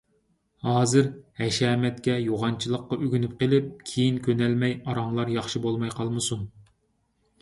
[0.67, 1.09] ھازىر
[1.41, 6.43] ھەشەمەتكە، يوغانچىلىققا ئۆگىنىپ قېلىپ، كېيىن كۆنەلمەي ئاراڭلار ياخشى بولماي قالمىسۇن.